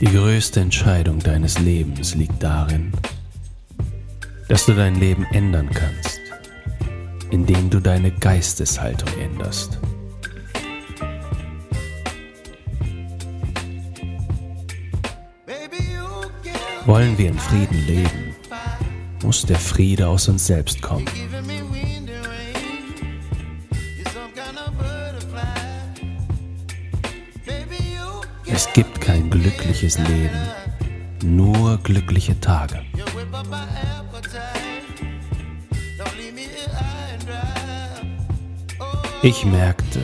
Die 0.00 0.06
größte 0.06 0.60
Entscheidung 0.60 1.18
deines 1.18 1.58
Lebens 1.58 2.14
liegt 2.14 2.42
darin, 2.42 2.90
dass 4.48 4.64
du 4.64 4.72
dein 4.72 4.98
Leben 4.98 5.26
ändern 5.32 5.68
kannst, 5.68 6.18
indem 7.30 7.68
du 7.68 7.80
deine 7.80 8.10
Geisteshaltung 8.10 9.10
änderst. 9.20 9.78
Wollen 16.86 17.18
wir 17.18 17.28
in 17.28 17.38
Frieden 17.38 17.86
leben, 17.86 18.34
muss 19.22 19.44
der 19.44 19.58
Friede 19.58 20.08
aus 20.08 20.28
uns 20.28 20.46
selbst 20.46 20.80
kommen. 20.80 21.04
Es 28.62 28.70
gibt 28.74 29.00
kein 29.00 29.30
glückliches 29.30 29.96
Leben, 29.96 30.38
nur 31.24 31.78
glückliche 31.78 32.38
Tage. 32.40 32.82
Ich 39.22 39.46
merkte, 39.46 40.00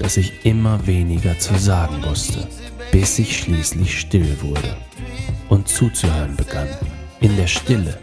dass 0.00 0.16
ich 0.16 0.44
immer 0.44 0.84
weniger 0.88 1.38
zu 1.38 1.56
sagen 1.56 2.02
wusste, 2.02 2.48
bis 2.90 3.16
ich 3.20 3.38
schließlich 3.38 4.00
still 4.00 4.42
wurde 4.42 4.76
und 5.48 5.68
zuzuhören 5.68 6.34
begann. 6.34 6.66
In 7.20 7.36
der 7.36 7.46
Stille 7.46 7.96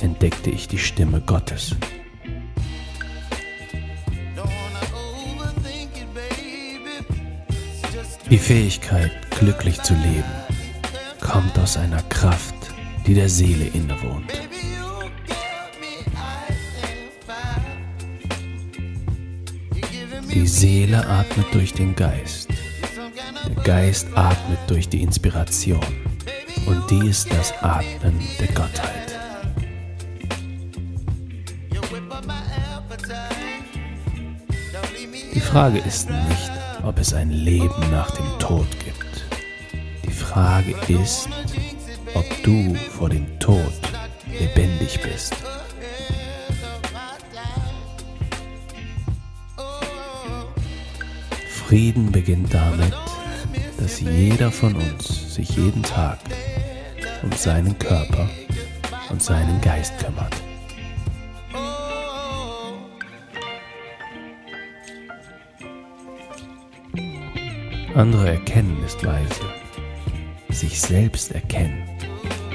entdeckte 0.00 0.50
ich 0.50 0.66
die 0.66 0.78
Stimme 0.78 1.20
Gottes. 1.20 1.76
Die 8.30 8.36
Fähigkeit, 8.36 9.10
glücklich 9.30 9.80
zu 9.82 9.94
leben, 9.94 10.22
kommt 11.18 11.58
aus 11.58 11.78
einer 11.78 12.02
Kraft, 12.10 12.54
die 13.06 13.14
der 13.14 13.30
Seele 13.30 13.64
innewohnt. 13.68 14.30
Die 20.30 20.46
Seele 20.46 21.06
atmet 21.06 21.46
durch 21.52 21.72
den 21.72 21.94
Geist. 21.94 22.50
Der 23.46 23.64
Geist 23.64 24.08
atmet 24.14 24.58
durch 24.66 24.90
die 24.90 25.02
Inspiration. 25.02 25.80
Und 26.66 26.90
die 26.90 27.08
ist 27.08 27.32
das 27.32 27.54
Atmen 27.62 28.20
der 28.38 28.48
Gottheit. 28.48 29.18
Die 35.34 35.40
Frage 35.40 35.78
ist 35.78 36.10
nicht, 36.10 36.57
ob 36.82 36.98
es 36.98 37.14
ein 37.14 37.30
Leben 37.30 37.90
nach 37.90 38.10
dem 38.12 38.26
Tod 38.38 38.66
gibt. 38.84 39.24
Die 40.04 40.10
Frage 40.10 40.74
ist, 40.88 41.28
ob 42.14 42.24
du 42.42 42.74
vor 42.74 43.08
dem 43.08 43.38
Tod 43.38 43.72
lebendig 44.38 45.00
bist. 45.02 45.34
Frieden 51.48 52.10
beginnt 52.10 52.54
damit, 52.54 52.94
dass 53.78 54.00
jeder 54.00 54.50
von 54.50 54.74
uns 54.74 55.34
sich 55.34 55.50
jeden 55.50 55.82
Tag 55.82 56.18
um 57.22 57.32
seinen 57.32 57.78
Körper 57.78 58.28
und 59.10 59.22
seinen 59.22 59.60
Geist 59.60 59.98
kümmert. 59.98 60.47
Andere 67.94 68.28
erkennen 68.28 68.82
ist 68.84 69.04
weise. 69.04 69.42
Sich 70.50 70.80
selbst 70.80 71.32
erkennen 71.32 71.82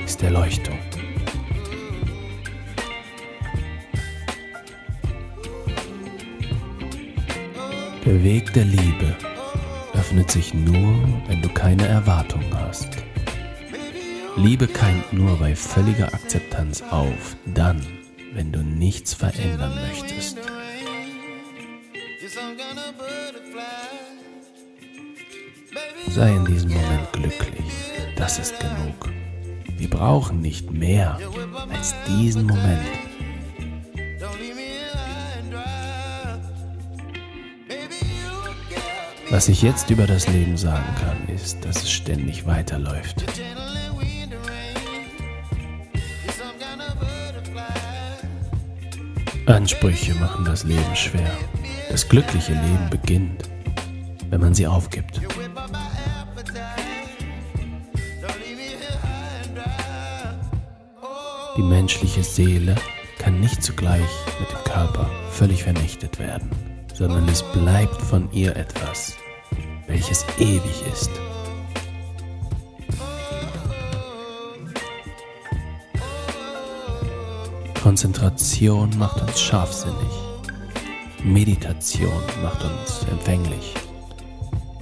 ist 0.05 0.21
Erleuchtung. 0.21 0.77
Der 8.05 8.23
Weg 8.23 8.53
der 8.53 8.66
Liebe 8.66 9.16
öffnet 9.93 10.29
sich 10.29 10.53
nur, 10.53 11.03
wenn 11.27 11.41
du 11.41 11.49
keine 11.49 11.88
Erwartungen 11.88 12.53
hast. 12.53 12.89
Liebe 14.35 14.67
keimt 14.67 15.13
nur 15.13 15.38
bei 15.38 15.55
völliger 15.55 16.13
Akzeptanz 16.13 16.83
auf, 16.89 17.38
dann, 17.45 17.81
wenn 18.33 18.51
du 18.51 18.63
nichts 18.63 19.13
verändern 19.13 19.73
möchtest. 19.89 20.38
Sei 26.13 26.29
in 26.29 26.46
diesem 26.46 26.69
Moment 26.69 27.12
glücklich. 27.12 27.74
Das 28.16 28.38
ist 28.38 28.59
genug. 28.59 29.09
Wir 29.79 29.90
brauchen 29.90 30.41
nicht 30.41 30.69
mehr 30.69 31.18
als 31.72 31.96
diesen 32.07 32.46
Moment. 32.46 32.85
Was 39.31 39.50
ich 39.50 39.63
jetzt 39.63 39.90
über 39.90 40.06
das 40.06 40.28
Leben 40.28 40.56
sagen 40.56 40.85
kann, 41.02 41.35
ist, 41.35 41.66
dass 41.66 41.78
es 41.78 41.90
ständig 41.90 42.46
weiterläuft. 42.46 43.23
Ansprüche 49.47 50.13
machen 50.13 50.46
das 50.46 50.63
Leben 50.63 50.96
schwer. 50.96 51.31
Das 51.90 52.07
glückliche 52.07 52.53
Leben 52.53 52.88
beginnt, 52.91 53.50
wenn 54.29 54.41
man 54.41 54.53
sie 54.53 54.68
aufgibt. 54.68 55.19
Die 61.56 61.62
menschliche 61.62 62.24
Seele 62.24 62.75
kann 63.19 63.40
nicht 63.40 63.62
zugleich 63.62 64.09
mit 64.40 64.50
dem 64.50 64.64
Körper 64.64 65.08
völlig 65.30 65.64
vernichtet 65.64 66.18
werden, 66.18 66.50
sondern 66.96 67.28
es 67.30 67.44
bleibt 67.44 68.02
von 68.02 68.28
ihr 68.31 68.56
etwas, 68.56 69.16
welches 69.86 70.25
ewig 70.40 70.84
ist. 70.91 71.12
Konzentration 77.84 78.90
macht 78.97 79.22
uns 79.22 79.40
scharfsinnig. 79.40 79.96
Meditation 81.24 82.24
macht 82.41 82.64
uns 82.64 83.06
empfänglich. 83.12 83.75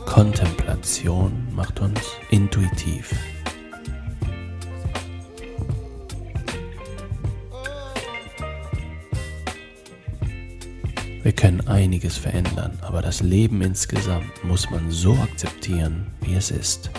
Kontemplation 0.06 1.54
macht 1.54 1.82
uns 1.82 2.00
intuitiv. 2.30 3.12
Wir 11.24 11.34
können 11.34 11.62
einiges 11.68 12.18
verändern, 12.18 12.80
aber 12.82 13.04
das 13.04 13.22
Leben 13.22 13.62
insgesamt 13.62 14.44
muss 14.44 14.70
man 14.72 14.90
so 14.90 15.14
akzeptieren, 15.14 16.08
wie 16.22 16.34
es 16.34 16.50
ist. 16.50 16.90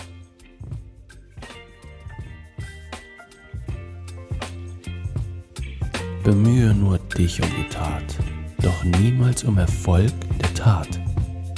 Bemühe 6.23 6.73
nur 6.73 6.99
dich 6.99 7.41
um 7.41 7.49
die 7.49 7.67
Tat, 7.67 8.17
doch 8.61 8.83
niemals 8.85 9.43
um 9.43 9.57
Erfolg 9.57 10.13
der 10.41 10.53
Tat. 10.53 10.87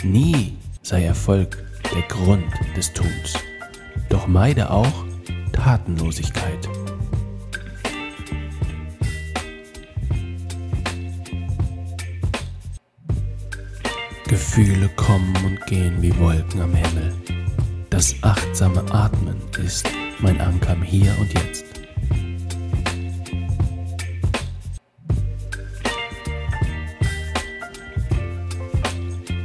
Nie 0.03 0.53
sei 0.82 1.03
Erfolg 1.03 1.64
der 1.94 2.02
Grund 2.03 2.52
des 2.76 2.92
Tuns, 2.94 3.36
doch 4.09 4.26
meide 4.26 4.72
auch 4.72 5.06
Tatenlosigkeit. 5.52 6.68
Gefühle 14.35 14.90
kommen 14.97 15.34
und 15.46 15.66
gehen 15.66 16.02
wie 16.02 16.14
Wolken 16.20 16.59
am 16.59 16.76
Himmel. 16.76 17.14
Das 17.90 18.14
achtsame 18.22 18.84
Atmen 18.91 19.37
ist 19.64 19.87
mein 20.20 20.41
Anker 20.41 20.76
Hier 20.84 21.16
und 21.22 21.34
Jetzt. 21.34 21.64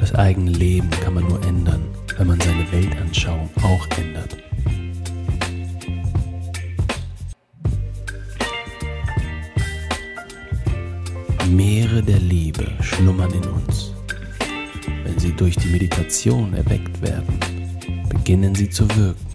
Das 0.01 0.13
eigene 0.17 0.51
Leben 0.51 0.91
kann 1.05 1.15
man 1.15 1.29
nur 1.29 1.41
ändern, 1.45 1.85
wenn 2.19 2.27
man 2.27 2.41
seine 2.41 2.73
Weltanschauung 2.73 3.49
auch 3.63 3.87
ändert. 3.97 4.37
Meere 11.49 12.03
der 12.03 12.19
Liebe 12.19 12.67
schlummern 12.81 13.33
in 13.33 13.45
uns 13.45 13.90
durch 15.41 15.57
die 15.57 15.69
Meditation 15.69 16.53
erweckt 16.53 17.01
werden, 17.01 17.41
beginnen 18.11 18.55
sie 18.55 18.69
zu 18.69 18.87
wirken. 18.95 19.27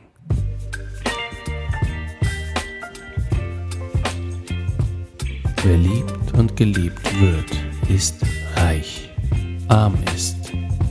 Wer 5.63 5.77
liebt 5.77 6.31
und 6.37 6.55
geliebt 6.55 7.19
wird, 7.19 7.49
ist 7.89 8.17
reich. 8.55 9.09
Arm 9.67 9.97
ist, 10.15 10.37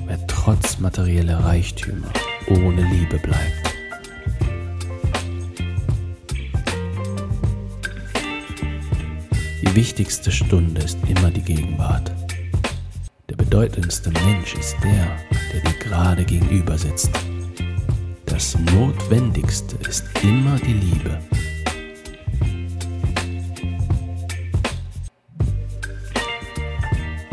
wer 0.06 0.26
trotz 0.26 0.80
materieller 0.80 1.38
Reichtümer 1.38 2.12
ohne 2.48 2.82
Liebe 2.82 3.18
bleibt. 3.18 3.76
Die 9.62 9.74
wichtigste 9.76 10.32
Stunde 10.32 10.82
ist 10.82 10.98
immer 11.08 11.30
die 11.30 11.42
Gegenwart. 11.42 12.23
Der 13.36 13.44
bedeutendste 13.46 14.12
Mensch 14.12 14.54
ist 14.54 14.76
der, 14.84 15.16
der 15.52 15.60
dir 15.60 15.78
gerade 15.80 16.24
gegenüber 16.24 16.78
sitzt. 16.78 17.10
Das 18.26 18.56
Notwendigste 18.72 19.74
ist 19.88 20.04
immer 20.22 20.56
die 20.60 20.74
Liebe. 20.74 21.18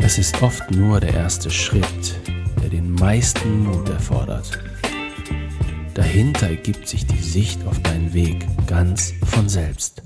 Es 0.00 0.18
ist 0.18 0.42
oft 0.42 0.68
nur 0.72 0.98
der 0.98 1.14
erste 1.14 1.52
Schritt, 1.52 2.18
der 2.60 2.70
den 2.70 2.92
meisten 2.94 3.62
Mut 3.62 3.88
erfordert. 3.88 4.58
Dahinter 5.94 6.48
ergibt 6.48 6.88
sich 6.88 7.06
die 7.06 7.22
Sicht 7.22 7.64
auf 7.64 7.78
deinen 7.82 8.12
Weg 8.12 8.44
ganz 8.66 9.14
von 9.24 9.48
selbst. 9.48 10.02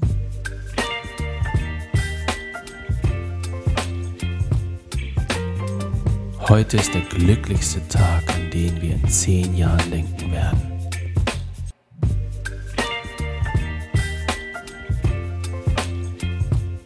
Heute 6.48 6.76
ist 6.76 6.94
der 6.94 7.00
glücklichste 7.00 7.81
Tag, 7.88 8.22
an 8.32 8.48
den 8.52 8.81
wir 8.81 8.94
in 8.94 9.08
zehn 9.08 9.56
Jahren 9.56 9.90
denken 9.90 10.31
werden. 10.31 10.62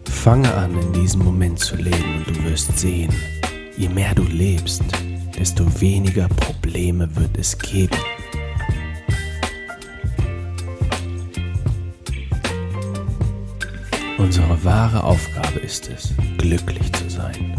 Fange 0.06 0.54
an, 0.54 0.74
in 0.80 0.92
diesem 0.94 1.22
Moment 1.22 1.58
zu 1.58 1.76
leben 1.76 2.24
und 2.26 2.34
du 2.34 2.44
wirst 2.44 2.78
sehen, 2.78 3.12
je 3.76 3.90
mehr 3.90 4.14
du 4.14 4.22
lebst, 4.22 4.82
desto 5.38 5.66
weniger 5.78 6.28
Probleme 6.28 7.14
wird 7.16 7.36
es 7.36 7.58
geben. 7.58 7.98
Unsere 14.16 14.64
wahre 14.64 15.04
Aufgabe 15.04 15.58
ist 15.58 15.90
es, 15.90 16.14
glücklich 16.38 16.90
zu 16.94 17.10
sein. 17.10 17.54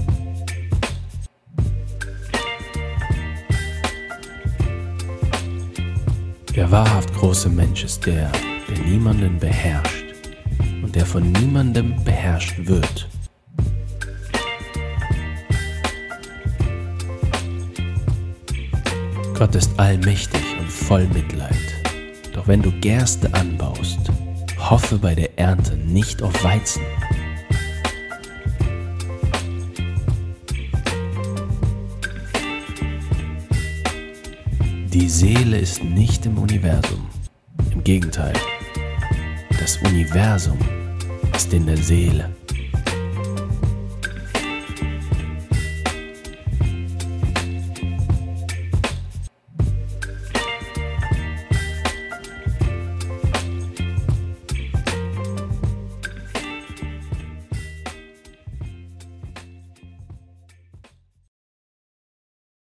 Der 6.56 6.69
wahrhaft 6.69 7.13
große 7.13 7.48
Mensch 7.48 7.86
ist 7.86 8.06
der, 8.06 8.30
der 8.68 8.77
niemanden 8.80 9.39
beherrscht 9.39 10.03
und 10.83 10.94
der 10.94 11.06
von 11.06 11.31
niemandem 11.31 11.95
beherrscht 12.03 12.56
wird. 12.68 13.07
Gott 19.33 19.56
ist 19.56 19.71
allmächtig 19.80 20.44
und 20.59 20.69
voll 20.69 21.07
Mitleid. 21.07 21.56
Doch 22.33 22.50
wenn 22.50 22.62
du 22.62 22.71
Gerste 22.81 23.33
anbaust, 23.33 24.12
hoffe 24.57 24.97
bei 24.97 25.15
der 25.15 25.39
Ernte 25.39 25.77
nicht 25.77 26.21
auf 26.21 26.44
Weizen. 26.44 26.83
Die 34.94 35.08
Seele 35.08 35.58
ist 35.58 35.82
nicht 35.82 36.26
im 36.26 36.38
Universum. 36.38 37.08
Im 37.72 37.82
Gegenteil, 37.82 38.34
das 39.58 39.78
Universum 39.78 40.58
ist 41.34 41.54
in 41.54 41.66
der 41.66 41.78
Seele. 41.78 42.30